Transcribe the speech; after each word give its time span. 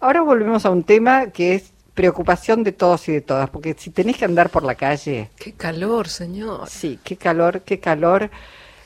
Ahora 0.00 0.22
volvemos 0.22 0.64
a 0.64 0.70
un 0.70 0.84
tema 0.84 1.30
que 1.30 1.56
es 1.56 1.72
preocupación 1.94 2.62
de 2.62 2.70
todos 2.70 3.08
y 3.08 3.12
de 3.12 3.20
todas, 3.20 3.50
porque 3.50 3.74
si 3.76 3.90
tenés 3.90 4.16
que 4.16 4.24
andar 4.24 4.50
por 4.50 4.62
la 4.62 4.76
calle... 4.76 5.30
Qué 5.36 5.54
calor, 5.54 6.06
señor. 6.06 6.68
Sí, 6.68 7.00
qué 7.02 7.16
calor, 7.16 7.62
qué 7.62 7.80
calor. 7.80 8.30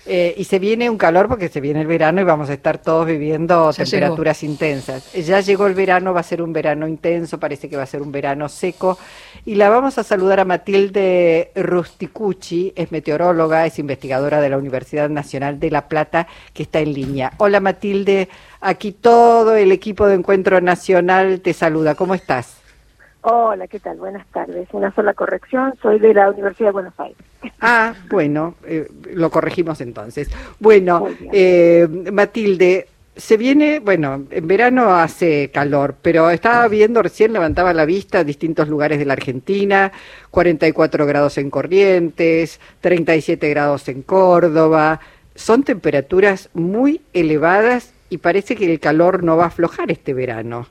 Eh, 0.05 0.35
y 0.37 0.45
se 0.45 0.59
viene 0.59 0.91
un 0.91 0.99
calor 0.99 1.29
porque 1.29 1.49
se 1.49 1.61
viene 1.61 1.81
el 1.81 1.87
verano 1.87 2.21
y 2.21 2.25
vamos 2.25 2.51
a 2.51 2.55
estar 2.55 2.79
todos 2.79 3.07
viviendo 3.07 3.71
Ya 3.71 3.85
temperaturas 3.85 4.43
intensas. 4.43 5.13
Ya 5.13 5.41
llegó 5.41 5.67
el 5.67 5.75
verano, 5.75 6.13
va 6.13 6.21
a 6.21 6.25
ser 6.25 6.43
un 6.43 6.53
verano 6.53 6.89
intenso, 6.89 7.39
parece 7.39 7.69
que 7.69 7.77
va 7.77 7.85
a 7.85 7.87
ser 7.87 8.03
un 8.03 8.11
verano 8.11 8.49
seco. 8.49 8.99
Y 9.45 9.55
la 9.55 9.71
vamos 9.71 9.99
a 9.99 10.03
saludar 10.03 10.41
a 10.41 10.45
Matilde 10.45 11.53
Rusticucci, 11.55 12.73
es 12.75 12.91
meteoróloga, 12.91 13.65
es 13.65 13.79
investigadora 13.79 14.41
de 14.41 14.49
la 14.49 14.59
Universidad 14.59 15.09
Nacional 15.09 15.61
de 15.61 15.71
La 15.71 15.89
Plata, 15.89 16.27
que 16.53 16.65
está 16.65 16.81
en 16.81 16.93
línea. 16.95 17.33
Hola 17.37 17.61
Matilde, 17.61 18.29
aquí 18.61 18.93
todo 18.93 19.55
el 19.55 19.71
equipo 19.71 20.07
de 20.07 20.15
Encuentro 20.15 20.61
Nacional 20.61 21.41
te 21.41 21.53
saluda. 21.53 21.95
¿Cómo 21.95 22.15
estás? 22.15 22.62
Hola, 23.25 23.69
¿qué 23.69 23.79
tal? 23.79 23.99
Buenas 23.99 24.27
tardes. 24.33 24.69
Una 24.73 24.93
sola 24.95 25.15
corrección, 25.15 25.75
soy 25.81 26.01
de 26.01 26.13
la 26.13 26.29
Universidad 26.31 26.71
de 26.71 26.73
Buenos 26.73 26.95
Aires. 26.99 27.19
Ah, 27.61 27.95
bueno, 28.11 28.57
eh, 28.67 28.89
lo 29.15 29.31
corregimos 29.31 29.81
entonces. 29.81 30.29
Bueno, 30.59 31.07
eh, 31.33 31.87
Matilde, 32.13 32.89
se 33.15 33.37
viene, 33.37 33.79
bueno, 33.79 34.25
en 34.29 34.49
verano 34.49 34.97
hace 34.97 35.51
calor, 35.53 35.95
pero 36.03 36.31
estaba 36.31 36.67
viendo 36.67 37.01
recién, 37.01 37.33
levantaba 37.33 37.73
la 37.73 37.85
vista, 37.85 38.25
distintos 38.25 38.69
lugares 38.69 38.99
de 38.99 39.05
la 39.05 39.13
Argentina, 39.13 39.93
44 40.33 41.07
grados 41.07 41.39
en 41.39 41.49
Corrientes, 41.49 42.59
37 42.81 43.49
grados 43.51 43.87
en 43.89 44.03
Córdoba, 44.03 44.99
son 45.37 45.63
temperaturas 45.63 46.51
muy 46.55 47.03
elevadas 47.13 47.95
y 48.11 48.19
parece 48.19 48.57
que 48.57 48.71
el 48.71 48.81
calor 48.81 49.23
no 49.23 49.37
va 49.37 49.45
a 49.45 49.49
aflojar 49.49 49.93
este 49.93 50.13
verano. 50.13 50.67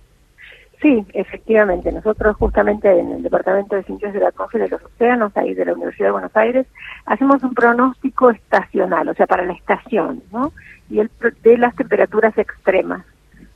Sí, 0.82 1.06
efectivamente. 1.14 1.92
Nosotros 1.92 2.36
justamente 2.38 2.90
en 2.92 3.12
el 3.12 3.24
Departamento 3.24 3.76
de 3.76 3.84
Ciencias 3.84 4.14
de 4.14 4.20
la 4.20 4.30
Atmósfera 4.30 4.66
y 4.66 4.70
los 4.70 4.84
Océanos, 4.84 5.32
ahí 5.38 5.54
de 5.54 5.66
la 5.66 5.74
Universidad 5.74 6.08
de 6.08 6.14
Buenos 6.14 6.36
Aires, 6.36 6.66
hacemos 7.06 7.44
un 7.44 7.54
pronóstico 7.54 8.32
estacional, 8.32 9.08
o 9.08 9.14
sea, 9.14 9.28
para 9.28 9.46
la 9.46 9.54
estación, 9.54 10.24
¿no? 10.32 10.52
Y 10.90 11.00
el, 11.00 11.12
de 11.44 11.58
las 11.58 11.76
temperaturas 11.76 12.36
extremas. 12.38 13.06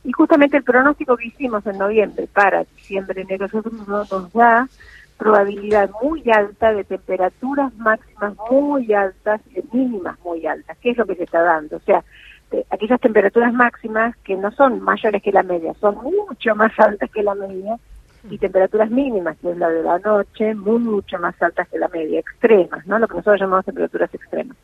Y 0.03 0.11
justamente 0.11 0.57
el 0.57 0.63
pronóstico 0.63 1.17
que 1.17 1.27
hicimos 1.27 1.65
en 1.65 1.79
noviembre 1.79 2.27
para 2.31 2.63
diciembre, 2.63 3.21
enero, 3.21 3.47
nos 3.87 4.33
da 4.33 4.67
probabilidad 5.17 5.89
muy 6.03 6.29
alta 6.29 6.73
de 6.73 6.83
temperaturas 6.83 7.73
máximas 7.75 8.33
muy 8.51 8.93
altas 8.93 9.41
y 9.49 9.55
de 9.55 9.63
mínimas 9.71 10.19
muy 10.23 10.45
altas. 10.45 10.77
¿Qué 10.79 10.91
es 10.91 10.97
lo 10.97 11.07
que 11.07 11.15
se 11.15 11.23
está 11.23 11.41
dando? 11.41 11.77
O 11.77 11.79
sea, 11.79 12.03
aquellas 12.69 13.01
temperaturas 13.01 13.53
máximas 13.53 14.15
que 14.17 14.35
no 14.35 14.51
son 14.51 14.81
mayores 14.81 15.21
que 15.21 15.31
la 15.31 15.43
media, 15.43 15.73
son 15.79 15.95
mucho 15.95 16.55
más 16.55 16.71
altas 16.79 17.09
que 17.11 17.23
la 17.23 17.35
media, 17.35 17.77
y 18.29 18.37
temperaturas 18.37 18.89
mínimas, 18.89 19.37
que 19.37 19.51
es 19.51 19.57
la 19.57 19.69
de 19.69 19.83
la 19.83 19.99
noche, 19.99 20.55
mucho 20.55 21.19
más 21.19 21.39
altas 21.41 21.67
que 21.69 21.77
la 21.77 21.87
media, 21.89 22.19
extremas, 22.19 22.85
¿no? 22.87 22.97
Lo 22.97 23.07
que 23.07 23.15
nosotros 23.15 23.39
llamamos 23.39 23.65
temperaturas 23.65 24.13
extremas. 24.13 24.57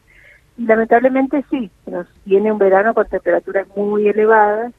Y 0.58 0.66
lamentablemente 0.66 1.46
sí, 1.50 1.70
nos 1.86 2.08
viene 2.26 2.52
un 2.52 2.58
verano 2.58 2.94
con 2.94 3.08
temperaturas 3.08 3.68
muy 3.76 4.08
elevadas 4.08 4.74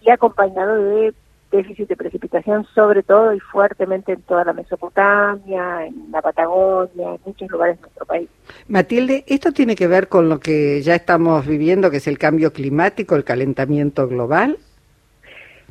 y 0.00 0.10
acompañado 0.10 0.76
de 0.76 1.14
déficit 1.52 1.88
de 1.88 1.96
precipitación, 1.96 2.66
sobre 2.74 3.02
todo 3.04 3.32
y 3.34 3.38
fuertemente 3.38 4.12
en 4.12 4.22
toda 4.22 4.44
la 4.44 4.52
Mesopotamia, 4.52 5.86
en 5.86 6.10
la 6.10 6.20
Patagonia, 6.22 7.14
en 7.14 7.20
muchos 7.24 7.48
lugares 7.50 7.76
de 7.76 7.82
nuestro 7.82 8.06
país. 8.06 8.28
Matilde, 8.66 9.22
¿esto 9.28 9.52
tiene 9.52 9.76
que 9.76 9.86
ver 9.86 10.08
con 10.08 10.28
lo 10.28 10.40
que 10.40 10.82
ya 10.82 10.94
estamos 10.96 11.46
viviendo, 11.46 11.90
que 11.90 11.98
es 11.98 12.08
el 12.08 12.18
cambio 12.18 12.52
climático, 12.52 13.14
el 13.14 13.24
calentamiento 13.24 14.08
global? 14.08 14.58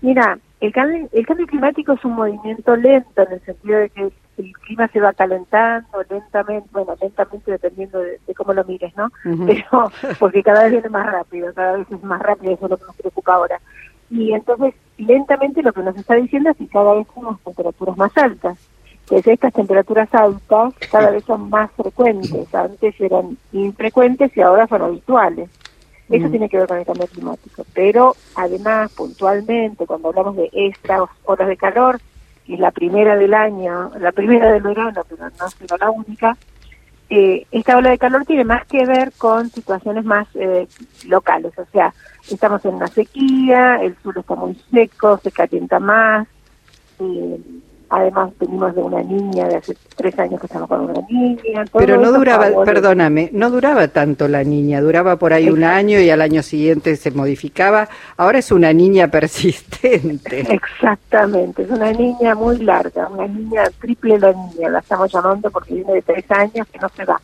Mira, 0.02 0.40
el, 0.62 0.72
cal- 0.72 1.10
el 1.12 1.26
cambio 1.28 1.48
climático 1.48 1.94
es 1.94 2.06
un 2.06 2.14
movimiento 2.14 2.76
lento 2.76 3.22
en 3.24 3.34
el 3.34 3.42
sentido 3.42 3.80
de 3.80 3.90
que 3.90 4.12
el 4.38 4.54
clima 4.66 4.88
se 4.88 5.00
va 5.00 5.14
calentando 5.14 6.04
lentamente, 6.10 6.68
bueno, 6.72 6.96
lentamente 7.00 7.52
dependiendo 7.52 8.00
de, 8.00 8.20
de 8.26 8.34
cómo 8.34 8.54
lo 8.54 8.64
mires, 8.64 8.96
¿no? 8.96 9.10
Pero 9.46 9.92
porque 10.18 10.42
cada 10.42 10.64
vez 10.64 10.72
viene 10.72 10.90
más 10.90 11.06
rápido, 11.12 11.54
cada 11.54 11.78
vez 11.78 11.88
es 11.92 12.04
más 12.04 12.22
rápido, 12.22 12.54
eso 12.54 12.66
es 12.66 12.72
lo 12.72 12.78
que 12.78 12.86
nos 12.86 12.96
preocupa 12.96 13.34
ahora. 13.36 13.60
Y 14.12 14.34
entonces, 14.34 14.74
lentamente 14.98 15.64
lo 15.64 15.72
que 15.74 15.82
nos 15.82 15.96
está 15.96 16.16
diciendo 16.16 16.50
es 16.50 16.58
que 16.58 16.68
cada 16.68 16.94
vez 16.94 17.08
tenemos 17.14 17.40
temperaturas 17.42 17.98
más 17.98 18.16
altas. 18.18 18.58
Pues 19.08 19.26
estas 19.26 19.54
temperaturas 19.54 20.14
altas 20.14 20.74
cada 20.92 21.12
vez 21.12 21.24
son 21.24 21.50
más 21.50 21.72
frecuentes. 21.72 22.54
Antes 22.54 23.00
eran 23.00 23.38
infrecuentes 23.52 24.36
y 24.36 24.42
ahora 24.42 24.68
son 24.68 24.82
habituales. 24.84 25.50
Eso 26.10 26.28
Mm. 26.28 26.32
tiene 26.32 26.50
que 26.50 26.58
ver 26.58 26.68
con 26.68 26.78
el 26.78 26.86
cambio 26.86 27.08
climático. 27.08 27.64
Pero 27.74 28.16
además, 28.36 28.92
puntualmente, 28.94 29.86
cuando 29.86 30.10
hablamos 30.10 30.36
de 30.36 30.50
estas 30.54 31.02
horas 31.26 31.48
de 31.48 31.56
calor, 31.58 32.00
que 32.46 32.56
es 32.56 32.60
la 32.60 32.72
primera 32.72 33.16
del 33.16 33.34
año, 33.34 33.92
la 34.00 34.12
primera 34.12 34.52
del 34.52 34.64
verano, 34.64 35.04
pero 35.08 35.30
no 35.40 35.50
sino 35.50 35.78
la 35.78 35.90
única, 35.90 36.38
eh, 37.14 37.46
esta 37.52 37.76
ola 37.76 37.90
de 37.90 37.98
calor 37.98 38.26
tiene 38.26 38.46
más 38.46 38.66
que 38.68 38.86
ver 38.86 39.12
con 39.18 39.50
situaciones 39.50 40.06
más 40.06 40.28
eh, 40.34 40.66
locales. 41.08 41.52
O 41.58 41.66
sea, 41.66 41.94
estamos 42.30 42.64
en 42.64 42.76
una 42.76 42.88
sequía, 42.88 43.82
el 43.82 43.98
sur 44.02 44.18
está 44.18 44.34
muy 44.36 44.56
seco, 44.72 45.20
se 45.22 45.30
calienta 45.30 45.78
más. 45.80 46.26
eh, 47.00 47.38
además, 47.92 48.32
venimos 48.40 48.74
de 48.74 48.82
una 48.82 49.04
niña 49.04 49.48
de 49.50 49.58
hace 49.58 49.76
tres 49.98 50.18
años 50.18 50.40
que 50.40 50.48
estamos 50.48 50.70
con 50.70 50.82
una 50.82 51.02
niña. 51.10 51.66
Pero 51.78 51.98
no 51.98 52.14
duraba, 52.14 52.48
perdóname, 52.64 53.30
no 53.34 53.52
duraba 53.52 53.90
tanto 53.90 54.30
la 54.30 54.46
niña, 54.46 54.80
duraba 54.80 55.18
por 55.18 55.34
ahí 55.34 55.50
un 55.50 55.66
año 55.66 56.00
y 56.00 56.10
al 56.10 56.22
año 56.22 56.42
siguiente 56.42 56.96
se 56.96 57.12
modificaba. 57.12 57.90
Ahora 58.16 58.40
es 58.40 58.52
una 58.52 58.72
niña 58.72 59.08
persistente. 59.12 60.40
Exactamente, 60.50 61.64
es 61.64 61.70
una 61.70 61.92
niña 61.92 62.34
muy 62.34 62.60
larga, 62.60 63.10
una 63.10 63.28
niña 63.28 63.64
triple 63.82 64.18
la 64.18 64.32
niña, 64.32 64.70
la 64.70 64.80
estamos 64.80 65.12
llamando 65.12 65.52
porque 65.52 65.74
viene 65.74 65.94
de 65.96 66.02
tres 66.02 66.32
años 66.32 66.66
que 66.72 66.80
no 66.80 66.88
se 66.90 67.04
va. 67.04 67.20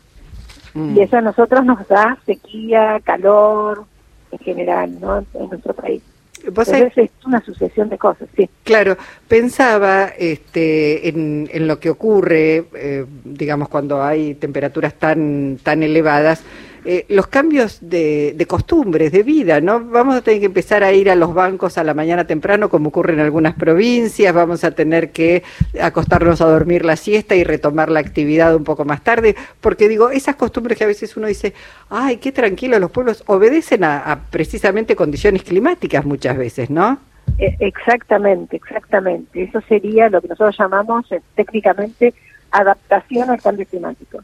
Mm. 0.74 0.98
Y 0.98 1.00
eso 1.00 1.16
a 1.16 1.22
nosotros 1.22 1.64
nos 1.64 1.88
da 1.88 2.18
sequía, 2.26 3.00
calor, 3.02 3.84
en 4.32 4.38
general, 4.40 5.00
¿no? 5.00 5.24
En 5.32 5.48
nuestro 5.48 5.72
país. 5.72 6.02
Entonces 6.44 6.92
es 6.96 7.10
una 7.26 7.42
sucesión 7.44 7.88
de 7.88 7.98
cosas, 7.98 8.28
sí. 8.36 8.48
Claro, 8.64 8.96
pensaba 9.26 10.06
este, 10.18 11.08
en, 11.08 11.48
en 11.52 11.66
lo 11.66 11.78
que 11.78 11.90
ocurre, 11.90 12.64
eh, 12.74 13.04
digamos, 13.24 13.68
cuando 13.68 14.02
hay 14.02 14.34
temperaturas 14.34 14.94
tan, 14.94 15.58
tan 15.62 15.82
elevadas, 15.82 16.42
eh, 16.84 17.04
los 17.08 17.26
cambios 17.26 17.78
de, 17.80 18.34
de 18.36 18.46
costumbres, 18.46 19.12
de 19.12 19.22
vida, 19.22 19.60
¿no? 19.60 19.80
Vamos 19.84 20.16
a 20.16 20.22
tener 20.22 20.40
que 20.40 20.46
empezar 20.46 20.82
a 20.82 20.92
ir 20.92 21.10
a 21.10 21.14
los 21.14 21.34
bancos 21.34 21.78
a 21.78 21.84
la 21.84 21.94
mañana 21.94 22.26
temprano, 22.26 22.68
como 22.68 22.88
ocurre 22.88 23.12
en 23.14 23.20
algunas 23.20 23.54
provincias, 23.54 24.34
vamos 24.34 24.64
a 24.64 24.70
tener 24.72 25.10
que 25.12 25.42
acostarnos 25.80 26.40
a 26.40 26.46
dormir 26.46 26.84
la 26.84 26.96
siesta 26.96 27.34
y 27.34 27.44
retomar 27.44 27.90
la 27.90 28.00
actividad 28.00 28.54
un 28.54 28.64
poco 28.64 28.84
más 28.84 29.02
tarde, 29.02 29.36
porque 29.60 29.88
digo, 29.88 30.10
esas 30.10 30.36
costumbres 30.36 30.78
que 30.78 30.84
a 30.84 30.88
veces 30.88 31.16
uno 31.16 31.26
dice, 31.26 31.54
ay, 31.90 32.18
qué 32.18 32.32
tranquilo, 32.32 32.78
los 32.78 32.90
pueblos 32.90 33.22
obedecen 33.26 33.84
a, 33.84 34.20
precisamente 34.30 34.96
condiciones 34.96 35.42
climáticas 35.42 36.04
muchas 36.04 36.36
veces, 36.36 36.70
¿no? 36.70 36.98
E- 37.38 37.56
Exactamente, 37.60 38.56
exactamente. 38.56 39.42
Eso 39.42 39.60
sería 39.68 40.08
lo 40.08 40.20
que 40.20 40.28
nosotros 40.28 40.56
llamamos 40.58 41.10
eh, 41.12 41.20
técnicamente 41.34 42.14
adaptación 42.50 43.30
al 43.30 43.40
cambio 43.40 43.66
climático. 43.66 44.20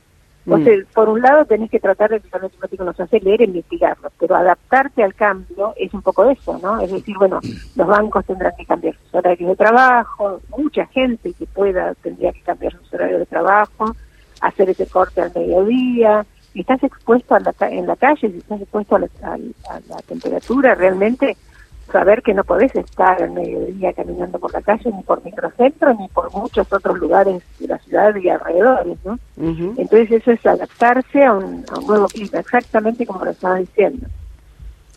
O 0.47 0.59
Mm. 0.59 0.65
por 0.93 1.09
un 1.09 1.22
lado 1.22 1.44
tenés 1.47 1.71
que 1.71 1.81
tratar 1.81 2.10
de 2.10 2.21
que 2.21 2.27
el 2.27 2.31
cambio 2.31 2.50
climático 2.50 2.84
nos 2.84 3.00
hace 3.00 3.19
leer 3.21 3.41
y 3.43 3.47
mitigarlo, 3.47 4.10
pero 4.19 4.37
adaptarte 4.37 5.03
al 5.03 5.15
cambio 5.15 5.72
es 5.77 5.94
un 5.94 6.03
poco 6.03 6.28
eso, 6.28 6.59
¿no? 6.62 6.81
Es 6.81 6.93
decir, 6.93 7.16
bueno, 7.19 7.41
los 7.77 7.87
bancos 7.87 8.27
tendrán 8.27 8.53
que 8.59 8.66
cambiar 8.66 8.94
sus 9.03 9.15
horarios 9.15 9.49
de 9.49 9.56
trabajo, 9.56 10.41
mucha 10.59 10.84
gente 10.87 11.32
que 11.32 11.47
pueda 11.47 11.94
tendría 12.03 12.32
que 12.32 12.43
cambiar 12.43 12.72
sus 12.75 12.93
horarios 12.93 13.21
de 13.21 13.27
trabajo, 13.27 13.97
hacer 14.43 14.69
ese 14.69 14.87
corte 14.87 15.22
al 15.22 15.32
mediodía. 15.34 16.27
Si 16.53 16.61
estás 16.61 16.82
expuesto 16.84 17.34
a 17.34 17.41
la 17.41 17.55
en 17.71 17.87
la 17.87 17.97
calle, 17.97 18.31
si 18.31 18.38
estás 18.38 18.61
expuesto 18.61 18.97
a 18.97 18.99
la, 19.00 19.09
a- 19.22 19.34
a 19.75 19.81
la 19.88 19.97
temperatura, 20.06 20.75
realmente 20.75 21.37
saber 21.93 22.22
que 22.22 22.34
no 22.34 22.45
podés 22.45 22.75
estar 22.75 23.22
al 23.22 23.31
mediodía 23.33 23.93
caminando 23.93 24.39
por 24.39 24.53
la 24.53 24.62
calle, 24.62 24.91
ni 24.95 25.03
por 25.03 25.25
microcentro, 25.25 25.94
ni 25.94 26.08
por 26.08 26.32
muchos 26.32 26.67
otros 26.73 26.99
lugares 26.99 27.43
de 27.58 27.69
la 27.69 27.79
ciudad 27.79 28.14
y 28.17 28.29
alrededores, 28.29 28.97
¿no? 29.05 29.19
Ujú. 29.37 29.75
Entonces 29.79 30.11
eso 30.12 30.32
es 30.32 30.44
adaptarse 30.47 31.25
a 31.25 31.32
un, 31.32 31.64
a 31.70 31.79
un 31.79 31.87
nuevo 31.87 32.06
clima, 32.08 32.41
exactamente 32.41 33.06
como 33.06 33.25
lo 33.25 33.31
estaba 33.31 33.56
diciendo. 33.58 34.06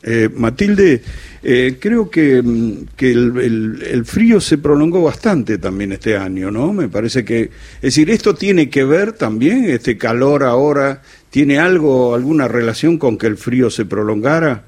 Eh, 0.04 0.30
Matilde, 0.32 1.02
eh, 1.42 1.78
creo 1.82 2.10
que, 2.10 2.42
mm, 2.44 2.86
que 2.96 3.12
el, 3.12 3.38
el- 3.40 3.84
el 3.92 4.06
frío 4.06 4.40
se 4.40 4.60
prolongó 4.60 5.02
bastante 5.04 5.58
también 5.58 5.92
este 5.92 6.16
año, 6.16 6.52
¿no? 6.52 6.72
Me 6.72 6.88
parece 6.88 7.26
que, 7.26 7.42
es 7.42 7.82
decir, 7.82 8.10
esto 8.12 8.36
tiene 8.36 8.70
que 8.70 8.84
ver 8.84 9.14
también, 9.14 9.66
este 9.66 9.98
calor 9.98 10.44
ahora, 10.44 11.02
¿tiene 11.32 11.58
algo, 11.60 12.14
alguna 12.14 12.48
relación 12.48 12.98
con 13.00 13.18
que 13.18 13.26
el 13.28 13.38
frío 13.38 13.70
se 13.72 13.86
prolongara? 13.86 14.64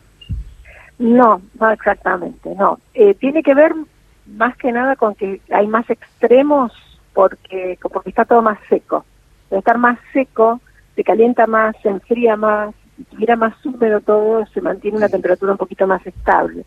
No, 1.00 1.42
no 1.58 1.72
exactamente, 1.72 2.54
no. 2.56 2.78
Eh, 2.94 3.14
tiene 3.14 3.42
que 3.42 3.54
ver 3.54 3.74
más 4.28 4.56
que 4.58 4.72
nada 4.72 4.96
con 4.98 5.16
que 5.16 5.42
hay 5.50 5.66
más 5.66 5.90
extremos 5.90 6.74
porque, 7.14 7.80
porque 7.82 8.10
está 8.10 8.26
todo 8.26 8.42
más 8.42 8.60
seco. 8.68 9.06
Al 9.50 9.60
estar 9.60 9.78
más 9.78 9.98
seco, 10.14 10.60
se 10.96 11.04
calienta 11.06 11.48
más, 11.48 11.76
se 11.82 11.90
enfría 11.90 12.36
más, 12.36 12.76
si 12.98 13.04
estuviera 13.04 13.38
más 13.38 13.66
húmedo 13.66 14.02
todo, 14.02 14.46
se 14.48 14.62
mantiene 14.62 14.98
una 14.98 15.08
temperatura 15.08 15.54
un 15.54 15.58
poquito 15.58 15.88
más 15.88 16.06
estable. 16.06 16.66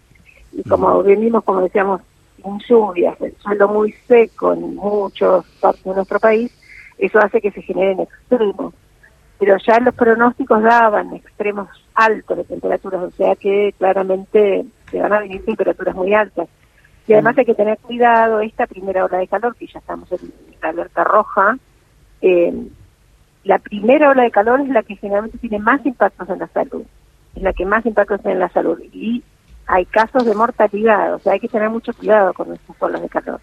Y 0.52 0.62
como 0.62 1.02
venimos, 1.02 1.44
como 1.44 1.61
decíamos, 1.61 2.00
sin 2.43 2.58
lluvias, 2.61 3.20
el 3.20 3.37
suelo 3.37 3.69
muy 3.69 3.93
seco 4.08 4.55
en 4.55 4.76
muchos 4.76 5.44
partes 5.61 5.85
de 5.85 5.94
nuestro 5.94 6.19
país, 6.19 6.50
eso 6.96 7.19
hace 7.19 7.40
que 7.40 7.50
se 7.50 7.61
generen 7.61 8.00
extremos. 8.00 8.73
Pero 9.38 9.56
ya 9.58 9.78
los 9.81 9.94
pronósticos 9.94 10.62
daban 10.62 11.12
extremos 11.14 11.69
altos 11.94 12.37
de 12.37 12.44
temperaturas, 12.44 13.03
o 13.03 13.11
sea 13.11 13.37
que 13.37 13.75
claramente 13.79 14.65
se 14.91 15.00
van 15.00 15.12
a 15.12 15.21
venir 15.21 15.44
temperaturas 15.44 15.94
muy 15.94 16.15
altas. 16.15 16.49
Y 17.06 17.15
además 17.15 17.37
hay 17.37 17.44
que 17.44 17.55
tener 17.55 17.79
cuidado, 17.79 18.41
esta 18.41 18.67
primera 18.67 19.05
ola 19.05 19.19
de 19.19 19.27
calor, 19.27 19.56
que 19.56 19.67
ya 19.67 19.81
estamos 19.81 20.11
en 20.12 20.33
la 20.62 20.69
alerta 20.69 21.05
roja, 21.05 21.59
eh, 22.21 22.53
la 23.44 23.59
primera 23.59 24.11
ola 24.11 24.23
de 24.23 24.31
calor 24.31 24.61
es 24.61 24.69
la 24.69 24.83
que 24.83 24.97
generalmente 24.97 25.39
tiene 25.39 25.59
más 25.59 25.85
impactos 25.85 26.29
en 26.29 26.39
la 26.39 26.49
salud, 26.49 26.85
es 27.35 27.43
la 27.43 27.53
que 27.53 27.67
más 27.67 27.85
impactos 27.85 28.21
tiene 28.21 28.35
en 28.35 28.41
la 28.41 28.49
salud. 28.50 28.79
Y 28.93 29.23
hay 29.67 29.85
casos 29.87 30.25
de 30.25 30.35
mortalidad, 30.35 31.15
o 31.15 31.19
sea, 31.19 31.33
hay 31.33 31.41
que 31.41 31.49
tener 31.49 31.71
mucho 31.71 31.93
cuidado 31.93 32.33
con 32.33 32.53
estas 32.53 32.77
olas 32.81 33.03
de 33.03 33.09
calor. 33.09 33.41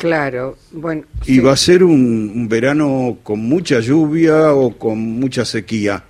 Claro, 0.00 0.56
bueno. 0.72 1.02
¿Y 1.26 1.40
va 1.40 1.52
a 1.52 1.56
ser 1.56 1.84
un, 1.84 2.48
verano 2.48 3.18
con 3.22 3.40
mucha 3.40 3.80
lluvia 3.80 4.54
o 4.54 4.78
con 4.78 4.98
mucha 4.98 5.44
sequía? 5.44 6.04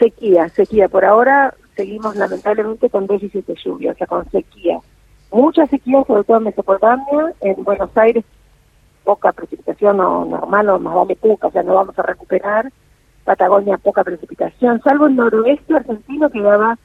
Sequía, 0.00 0.48
sequía. 0.48 0.88
Por 0.88 1.04
ahora 1.04 1.54
seguimos 1.76 2.16
lamentablemente 2.16 2.88
con 2.88 3.06
déficit 3.06 3.46
de 3.46 3.54
lluvia, 3.54 3.92
o 3.92 3.94
sea, 3.94 4.06
con 4.06 4.28
sequía. 4.30 4.78
Mucha 5.30 5.66
sequía, 5.66 6.02
sobre 6.06 6.24
todo 6.24 6.38
en 6.38 6.44
Mesopotamia, 6.44 7.34
en 7.40 7.62
Buenos 7.62 7.96
Aires 7.96 8.24
poca 9.04 9.32
precipitación 9.32 10.00
o 10.00 10.24
normal 10.24 10.68
o 10.70 10.78
más 10.78 10.94
vale 10.94 11.16
poca, 11.16 11.48
o 11.48 11.50
sea, 11.52 11.62
no 11.62 11.74
vamos 11.74 11.98
a 11.98 12.02
recuperar. 12.02 12.72
Patagonia 13.24 13.76
poca 13.76 14.02
precipitación, 14.02 14.80
salvo 14.82 15.06
el 15.06 15.14
noroeste 15.14 15.74
argentino 15.74 16.30
que 16.30 16.40
daba 16.40 16.78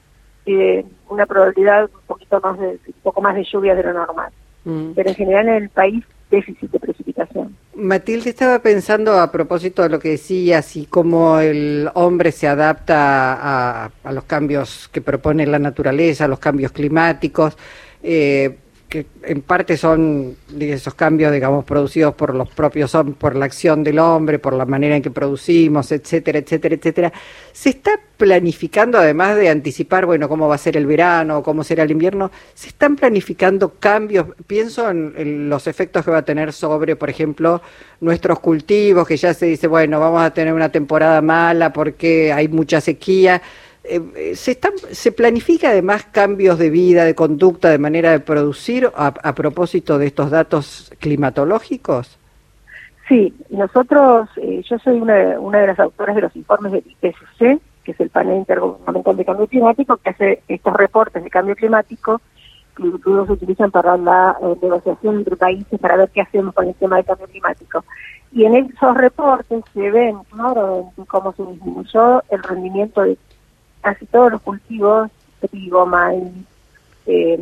eh, 0.46 0.86
una 1.10 1.26
probabilidad 1.26 1.86
un 1.86 2.08
poquito 2.08 2.40
más 2.42 2.60
de 2.60 2.80
un 2.88 3.02
poco 3.02 3.22
más 3.22 3.36
de 3.36 3.46
lluvia 3.46 3.74
de 3.76 3.84
lo 3.84 3.94
normal. 3.94 4.32
Mm. 4.66 4.92
Pero 4.94 5.10
en 5.10 5.16
general 5.16 5.48
en 5.48 5.64
el 5.64 5.70
país 5.70 6.04
déficit 6.30 6.72
de 6.72 6.80
precipitación. 6.80 7.56
Matilde 7.76 8.30
estaba 8.30 8.60
pensando 8.60 9.20
a 9.20 9.32
propósito 9.32 9.84
de 9.84 9.90
lo 9.90 10.00
que 10.00 10.10
decías 10.10 10.76
y 10.76 10.86
cómo 10.86 11.40
el 11.40 11.90
hombre 11.94 12.32
se 12.32 12.48
adapta 12.48 13.86
a, 14.04 14.12
los 14.12 14.24
cambios 14.24 14.90
que 14.92 15.02
propone 15.02 15.46
la 15.46 15.60
naturaleza, 15.60 16.26
a 16.26 16.28
los 16.28 16.40
cambios 16.40 16.72
climáticos. 16.72 17.58
Eh, 18.02 18.58
que 18.90 19.06
en 19.24 19.42
parte 19.42 19.78
son 19.78 20.36
esos 20.60 20.94
cambios, 20.94 21.32
digamos, 21.32 21.66
producidos 21.66 22.14
por 22.14 22.36
los 22.36 22.50
propios 22.50 22.96
por 23.18 23.36
la 23.36 23.46
acción 23.46 23.84
del 23.84 24.00
hombre, 24.00 24.40
por 24.40 24.54
la 24.54 24.66
manera 24.66 24.96
en 24.96 25.02
que 25.02 25.12
producimos, 25.12 25.92
etcétera, 25.92 26.40
etcétera, 26.40 26.76
etcétera. 26.76 27.14
¿Se 27.52 27.70
está 27.70 28.00
planificando, 28.18 28.98
además 28.98 29.36
de 29.36 29.50
anticipar, 29.50 30.06
bueno, 30.06 30.30
cómo 30.30 30.48
va 30.48 30.56
a 30.56 30.60
ser 30.60 30.78
el 30.78 30.86
verano, 30.86 31.44
cómo 31.44 31.64
será 31.64 31.84
el 31.84 31.92
invierno, 31.92 32.32
se 32.54 32.70
están 32.70 32.96
planificando 32.96 33.74
cambios? 33.80 34.28
Pienso 34.48 34.90
en 34.90 35.50
los 35.50 35.68
efectos 35.68 36.06
que 36.06 36.12
va 36.12 36.20
a 36.20 36.26
tener 36.26 36.54
sobre, 36.54 36.96
por 36.96 37.10
ejemplo, 37.10 37.62
nuestros 38.00 38.40
cultivos, 38.40 39.08
que 39.08 39.18
ya 39.18 39.34
se 39.34 39.48
dice, 39.48 39.68
bueno, 39.68 40.00
vamos 40.00 40.22
a 40.22 40.34
tener 40.34 40.54
una 40.54 40.70
temporada 40.70 41.22
mala 41.22 41.74
porque 41.74 42.32
hay 42.32 42.48
mucha 42.48 42.80
sequía 42.82 43.42
eh, 43.88 44.36
¿se, 44.36 44.52
están, 44.52 44.74
¿Se 44.78 45.12
planifica 45.12 45.70
además 45.70 46.06
cambios 46.06 46.58
de 46.58 46.70
vida, 46.70 47.06
de 47.06 47.16
conducta, 47.16 47.70
de 47.70 47.78
manera 47.78 48.12
de 48.12 48.20
producir 48.20 48.92
a, 48.96 49.36
propósito 49.36 49.98
de 49.98 50.08
estos 50.08 50.32
datos 50.32 50.92
climatológicos? 51.00 52.18
Sí, 53.08 53.34
nosotros, 53.50 54.30
eh, 54.38 54.64
yo 54.68 54.80
soy 54.80 55.00
una, 55.00 55.40
una 55.40 55.60
de 55.60 55.68
las 55.68 55.80
autoras 55.80 56.16
de 56.16 56.24
los 56.24 56.36
informes 56.36 56.72
del 56.72 56.84
IPCC, 56.86 57.62
que 57.84 57.92
es 57.92 58.00
el 58.00 58.10
panel 58.10 58.38
intergubernamental 58.38 59.18
de 59.18 59.26
cambio 59.26 59.48
climático, 59.48 59.98
que 59.98 60.10
hace 60.10 60.42
estos 60.48 60.74
reportes 60.74 61.24
de 61.24 61.30
cambio 61.30 61.56
climático 61.56 62.20
que 62.76 62.92
se 63.02 63.32
utilizan 63.32 63.72
para 63.72 63.98
la 63.98 64.38
eh, 64.42 64.56
negociación 64.62 65.18
entre 65.20 65.36
países 65.38 65.80
para 65.80 65.96
ver 65.96 66.10
qué 66.10 66.22
hacemos 66.22 66.54
con 66.54 66.68
el 66.68 66.76
tema 66.76 66.98
del 66.98 67.06
cambio 67.06 67.28
climático. 67.28 67.86
Y 68.32 68.44
en 68.44 68.56
esos 68.56 68.98
reportes 68.98 69.64
se 69.74 69.92
ven, 69.92 70.18
claro, 70.30 70.92
cómo 71.08 71.34
se 71.34 71.44
disminuyó 71.44 72.22
el 72.30 72.44
rendimiento 72.44 73.02
de 73.02 73.18
casi 73.86 74.08
todos 74.08 74.32
los 74.32 74.42
cultivos, 74.42 75.12
trigo, 75.48 75.86
maíz, 75.86 76.34
eh, 77.06 77.38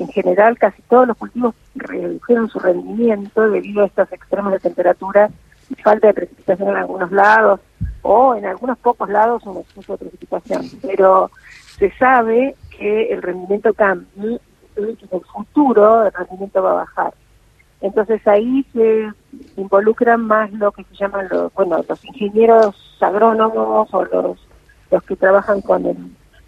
en 0.00 0.08
general 0.08 0.58
casi 0.58 0.82
todos 0.82 1.06
los 1.06 1.16
cultivos 1.16 1.54
redujeron 1.76 2.48
su 2.48 2.58
rendimiento 2.58 3.48
debido 3.48 3.84
a 3.84 3.86
estos 3.86 4.12
extremos 4.12 4.50
de 4.50 4.58
temperatura 4.58 5.30
y 5.70 5.76
falta 5.76 6.08
de 6.08 6.14
precipitación 6.14 6.70
en 6.70 6.76
algunos 6.78 7.12
lados 7.12 7.60
o 8.02 8.34
en 8.34 8.44
algunos 8.44 8.76
pocos 8.78 9.08
lados 9.08 9.44
un 9.46 9.58
exceso 9.58 9.92
de 9.92 9.98
precipitación. 9.98 10.62
Pero 10.82 11.30
se 11.78 11.92
sabe 11.92 12.56
que 12.76 13.12
el 13.12 13.22
rendimiento 13.22 13.72
cambia 13.72 14.40
y 14.76 14.80
en 14.80 14.96
el 15.12 15.20
futuro 15.32 16.06
el 16.06 16.12
rendimiento 16.12 16.60
va 16.60 16.72
a 16.72 16.84
bajar. 16.86 17.14
Entonces 17.82 18.26
ahí 18.26 18.66
se 18.72 19.12
involucran 19.56 20.22
más 20.22 20.50
lo 20.54 20.72
que 20.72 20.82
se 20.82 20.96
llaman 20.96 21.28
los, 21.30 21.54
bueno, 21.54 21.84
los 21.88 22.04
ingenieros 22.04 22.96
agrónomos 23.00 23.94
o 23.94 24.04
los 24.06 24.38
los 24.90 25.02
que 25.02 25.16
trabajan 25.16 25.60
con, 25.60 25.86
el, 25.86 25.96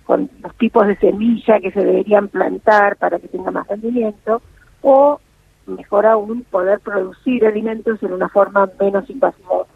con 0.04 0.30
los 0.42 0.54
tipos 0.56 0.86
de 0.86 0.96
semilla 0.96 1.60
que 1.60 1.72
se 1.72 1.84
deberían 1.84 2.28
plantar 2.28 2.96
para 2.96 3.18
que 3.18 3.28
tenga 3.28 3.50
más 3.50 3.66
rendimiento, 3.68 4.42
o 4.82 5.20
mejor 5.66 6.06
aún 6.06 6.44
poder 6.50 6.80
producir 6.80 7.44
alimentos 7.44 8.02
en 8.02 8.12
una 8.12 8.28
forma 8.28 8.70
menos 8.80 9.08
invasiva 9.10 9.66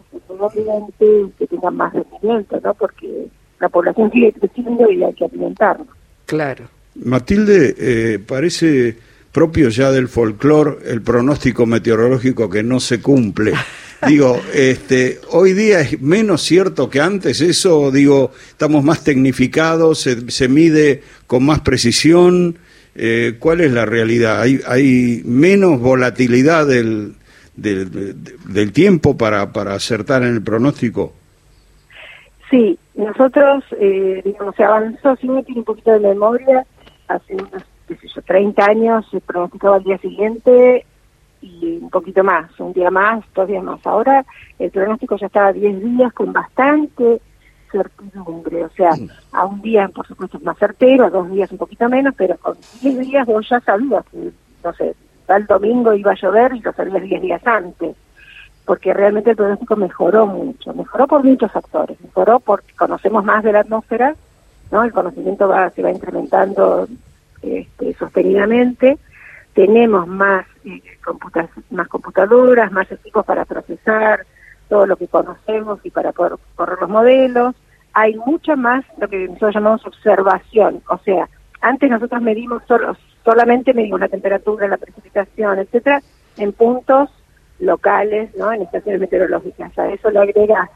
que 1.38 1.46
tengan 1.46 1.76
más 1.76 1.92
rendimiento, 1.92 2.60
¿no? 2.62 2.74
Porque 2.74 3.28
la 3.58 3.68
población 3.68 4.10
sigue 4.10 4.32
creciendo 4.32 4.90
y 4.90 5.02
hay 5.02 5.14
que 5.14 5.24
alimentarnos. 5.24 5.88
Claro. 6.26 6.64
Matilde, 6.94 7.74
eh, 7.78 8.18
parece 8.18 8.96
propio 9.32 9.68
ya 9.68 9.90
del 9.90 10.08
folclore 10.08 10.78
el 10.86 11.02
pronóstico 11.02 11.66
meteorológico 11.66 12.48
que 12.48 12.62
no 12.62 12.80
se 12.80 13.00
cumple. 13.00 13.52
Digo, 14.06 14.40
este, 14.54 15.18
hoy 15.30 15.52
día 15.52 15.80
es 15.80 16.00
menos 16.00 16.40
cierto 16.42 16.88
que 16.88 17.00
antes, 17.00 17.40
eso, 17.42 17.90
digo, 17.90 18.30
estamos 18.48 18.82
más 18.82 19.04
tecnificados, 19.04 20.00
se, 20.00 20.30
se 20.30 20.48
mide 20.48 21.02
con 21.26 21.44
más 21.44 21.60
precisión. 21.60 22.56
Eh, 22.94 23.36
¿Cuál 23.38 23.60
es 23.60 23.72
la 23.72 23.84
realidad? 23.84 24.40
¿Hay, 24.40 24.60
hay 24.66 25.22
menos 25.24 25.80
volatilidad 25.80 26.66
del, 26.66 27.14
del, 27.56 28.72
tiempo 28.72 29.18
para, 29.18 29.52
para 29.52 29.74
acertar 29.74 30.22
en 30.22 30.34
el 30.34 30.42
pronóstico? 30.42 31.12
Sí, 32.50 32.78
nosotros, 32.94 33.64
eh, 33.78 34.22
digamos, 34.24 34.56
se 34.56 34.64
avanzó, 34.64 35.14
si 35.16 35.28
uno 35.28 35.42
tiene 35.42 35.60
un 35.60 35.64
poquito 35.66 35.92
de 35.92 36.00
memoria, 36.00 36.66
hace 37.06 37.34
unos, 37.34 37.62
qué 37.86 37.96
sé 37.96 38.08
yo, 38.14 38.22
30 38.22 38.64
años 38.64 39.06
se 39.10 39.20
pronosticaba 39.20 39.76
al 39.76 39.84
día 39.84 39.98
siguiente 39.98 40.86
y 41.40 41.78
un 41.78 41.90
poquito 41.90 42.22
más, 42.22 42.58
un 42.60 42.72
día 42.72 42.90
más, 42.90 43.24
dos 43.34 43.48
días 43.48 43.62
más. 43.62 43.84
Ahora 43.86 44.24
el 44.58 44.70
pronóstico 44.70 45.16
ya 45.16 45.26
estaba 45.26 45.52
10 45.52 45.82
días 45.82 46.12
con 46.12 46.32
bastante 46.32 47.20
certidumbre, 47.70 48.64
o 48.64 48.70
sea, 48.70 48.90
mm. 48.90 49.08
a 49.32 49.46
un 49.46 49.62
día 49.62 49.88
por 49.88 50.06
supuesto 50.06 50.36
es 50.36 50.42
más 50.42 50.58
certero, 50.58 51.06
a 51.06 51.10
dos 51.10 51.30
días 51.30 51.50
un 51.52 51.58
poquito 51.58 51.88
menos, 51.88 52.14
pero 52.16 52.36
con 52.38 52.56
10 52.82 52.98
días 52.98 53.26
vos 53.26 53.48
ya 53.48 53.60
sabías 53.60 54.04
que, 54.10 54.30
no 54.64 54.72
sé, 54.74 54.94
tal 55.26 55.46
domingo 55.46 55.94
iba 55.94 56.12
a 56.12 56.16
llover 56.16 56.54
y 56.54 56.60
lo 56.60 56.72
sabías 56.72 57.02
10 57.02 57.22
días 57.22 57.46
antes, 57.46 57.96
porque 58.64 58.92
realmente 58.92 59.30
el 59.30 59.36
pronóstico 59.36 59.76
mejoró 59.76 60.26
mucho, 60.26 60.74
mejoró 60.74 61.06
por 61.06 61.24
muchos 61.24 61.52
factores, 61.52 62.00
mejoró 62.02 62.40
porque 62.40 62.74
conocemos 62.74 63.24
más 63.24 63.44
de 63.44 63.52
la 63.52 63.60
atmósfera, 63.60 64.14
¿no? 64.70 64.82
El 64.82 64.92
conocimiento 64.92 65.48
va, 65.48 65.70
se 65.70 65.82
va 65.82 65.90
incrementando 65.90 66.88
este, 67.42 67.94
sostenidamente, 67.94 68.98
tenemos 69.54 70.06
más, 70.06 70.46
eh, 70.64 70.80
más 71.70 71.88
computadoras, 71.88 72.72
más 72.72 72.90
equipos 72.90 73.24
para 73.24 73.44
procesar 73.44 74.26
todo 74.68 74.86
lo 74.86 74.96
que 74.96 75.08
conocemos 75.08 75.80
y 75.84 75.90
para 75.90 76.12
poder 76.12 76.34
correr 76.54 76.78
los 76.80 76.90
modelos. 76.90 77.54
Hay 77.92 78.14
mucha 78.14 78.54
más 78.54 78.84
lo 78.98 79.08
que 79.08 79.26
nosotros 79.26 79.54
llamamos 79.54 79.86
observación, 79.86 80.82
o 80.88 80.98
sea, 80.98 81.28
antes 81.60 81.90
nosotros 81.90 82.22
medimos 82.22 82.62
solo, 82.66 82.96
solamente 83.24 83.74
medimos 83.74 84.00
la 84.00 84.08
temperatura, 84.08 84.68
la 84.68 84.78
precipitación, 84.78 85.58
etcétera, 85.58 86.00
en 86.38 86.52
puntos 86.52 87.10
locales, 87.58 88.34
¿no? 88.36 88.52
En 88.52 88.62
estaciones 88.62 89.00
meteorológicas. 89.00 89.76
A 89.78 89.90
eso 89.90 90.10
le 90.10 90.20
agrega 90.20 90.70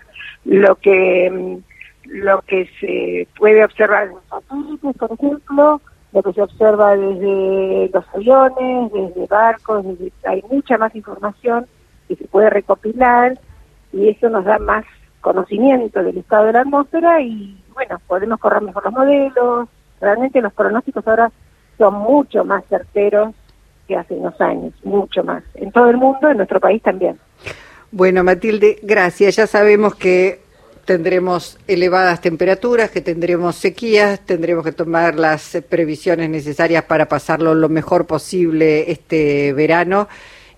lo 0.45 0.77
que 0.77 1.31
mm, 1.31 1.75
lo 2.07 2.43
que 2.43 2.69
se 2.81 3.27
puede 3.39 3.65
observar 3.65 4.09
en 4.09 4.17
satélites, 4.29 4.97
por 4.97 5.13
ejemplo, 5.13 5.81
lo 6.15 6.23
que 6.23 6.33
se 6.33 6.43
observa 6.43 6.97
desde 6.97 7.91
los 7.93 8.05
aviones, 8.15 8.93
desde 8.93 9.27
barcos, 9.27 9.85
hay 10.25 10.43
mucha 10.49 10.79
más 10.79 10.95
información 10.95 11.67
que 12.07 12.15
se 12.15 12.29
puede 12.29 12.51
recopilar 12.51 13.37
y 13.93 14.09
eso 14.09 14.29
nos 14.29 14.45
da 14.45 14.59
más 14.59 14.85
conocimiento 15.21 16.03
del 16.05 16.19
estado 16.19 16.47
de 16.47 16.53
la 16.53 16.61
atmósfera 16.61 17.21
y 17.21 17.61
bueno, 17.75 18.01
podemos 18.07 18.39
correr 18.39 18.63
mejor 18.63 18.85
los 18.85 18.93
modelos. 18.93 19.69
Realmente 20.01 20.41
los 20.41 20.53
pronósticos 20.53 21.07
ahora 21.09 21.33
son 21.79 21.95
mucho 21.95 22.45
más 22.45 22.65
certeros 22.69 23.35
que 23.89 23.97
hace 23.97 24.15
unos 24.15 24.41
años, 24.41 24.73
mucho 24.85 25.25
más. 25.25 25.43
En 25.55 25.73
todo 25.73 25.91
el 25.91 25.97
mundo, 25.97 26.31
en 26.31 26.37
nuestro 26.37 26.61
país 26.61 26.81
también. 26.81 27.19
Bueno, 27.91 28.23
Matilde, 28.23 28.79
gracias. 28.83 29.37
Ya 29.37 29.47
sabemos 29.49 29.97
que 29.97 30.44
tendremos 30.85 31.59
elevadas 31.67 32.21
temperaturas, 32.21 32.91
que 32.91 33.01
tendremos 33.01 33.57
sequías, 33.57 34.21
tendremos 34.21 34.65
que 34.65 34.73
tomar 34.73 35.17
las 35.17 35.59
previsiones 35.69 36.31
necesarias 36.31 36.85
para 36.85 37.09
pasarlo 37.09 37.55
lo 37.55 37.69
mejor 37.69 38.07
posible 38.07 38.91
este 38.91 39.53
verano 39.53 40.09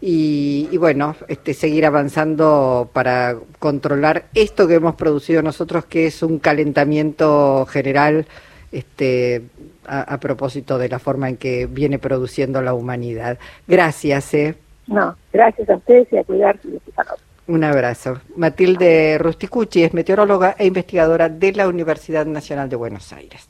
y, 0.01 0.77
bueno, 0.77 1.17
este, 1.29 1.55
seguir 1.55 1.87
avanzando 1.87 2.91
para 2.93 3.37
controlar 3.59 4.27
esto 4.35 4.69
que 4.69 4.75
hemos 4.75 4.95
producido 4.95 5.43
nosotros, 5.43 5.87
que 5.87 6.07
es 6.07 6.23
un 6.23 6.39
calentamiento 6.39 7.67
general 7.67 8.27
este, 8.73 9.43
a, 9.87 10.19
propósito 10.21 10.79
de 10.79 10.89
la 10.89 10.99
forma 10.99 11.29
en 11.29 11.37
que 11.37 11.67
viene 11.67 11.99
produciendo 11.99 12.61
la 12.61 12.75
humanidad. 12.75 13.39
Gracias. 13.67 14.35
¿eh? 14.35 14.55
No, 14.87 15.17
gracias 15.33 15.69
a 15.71 15.77
ustedes 15.77 16.13
y 16.13 16.19
a 16.19 16.25
cuidarse 16.25 16.69
y 16.69 17.26
Un 17.49 17.63
abrazo. 17.63 18.21
Matilde 18.37 19.19
Rusticucci 19.19 19.85
es 19.85 19.95
meteoróloga 19.95 20.57
e 20.59 20.67
investigadora 20.67 21.29
de 21.29 21.53
la 21.53 21.69
Universidad 21.69 22.27
Nacional 22.27 22.69
de 22.69 22.75
Buenos 22.77 23.13
Aires. 23.13 23.49